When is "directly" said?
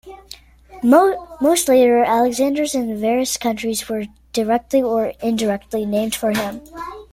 4.33-4.81